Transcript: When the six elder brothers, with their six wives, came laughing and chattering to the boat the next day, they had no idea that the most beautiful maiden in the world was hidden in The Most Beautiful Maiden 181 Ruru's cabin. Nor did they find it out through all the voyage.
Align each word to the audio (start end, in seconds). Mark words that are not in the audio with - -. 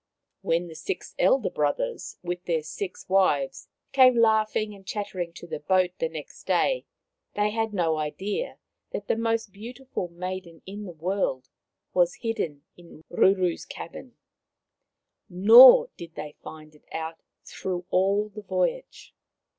When 0.41 0.65
the 0.67 0.73
six 0.73 1.13
elder 1.19 1.51
brothers, 1.51 2.17
with 2.23 2.45
their 2.45 2.63
six 2.63 3.07
wives, 3.07 3.67
came 3.91 4.17
laughing 4.17 4.73
and 4.73 4.83
chattering 4.83 5.31
to 5.33 5.45
the 5.45 5.59
boat 5.59 5.91
the 5.99 6.09
next 6.09 6.45
day, 6.45 6.87
they 7.35 7.51
had 7.51 7.71
no 7.71 7.97
idea 7.99 8.57
that 8.93 9.07
the 9.07 9.15
most 9.15 9.53
beautiful 9.53 10.07
maiden 10.07 10.63
in 10.65 10.85
the 10.85 10.91
world 10.91 11.49
was 11.93 12.15
hidden 12.15 12.63
in 12.75 12.87
The 12.87 12.91
Most 12.91 13.03
Beautiful 13.09 13.19
Maiden 13.19 13.43
181 13.59 13.59
Ruru's 13.61 13.65
cabin. 13.65 14.17
Nor 15.85 15.89
did 15.97 16.15
they 16.15 16.33
find 16.41 16.73
it 16.73 16.85
out 16.91 17.19
through 17.45 17.85
all 17.91 18.29
the 18.29 18.41
voyage. 18.41 19.13